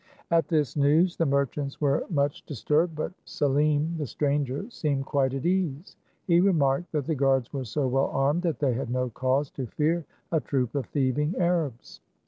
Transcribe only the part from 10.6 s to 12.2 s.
of thieving Arabs.